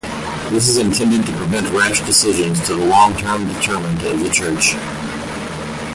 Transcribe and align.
This 0.49 0.67
is 0.67 0.77
intended 0.79 1.27
to 1.27 1.31
prevent 1.33 1.69
rash 1.69 2.01
decisions 2.07 2.59
to 2.65 2.73
the 2.73 2.85
long-term 2.85 3.45
detriment 3.53 4.01
of 4.01 4.19
the 4.23 4.31
Church. 4.31 4.73